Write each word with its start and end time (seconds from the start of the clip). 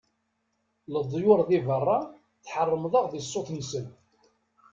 Leḍyur 0.93 1.39
di 1.49 1.59
berra, 1.67 1.97
tḥermeḍ-aɣ 2.45 3.05
di 3.11 3.19
ṣṣut-nsen. 3.25 3.87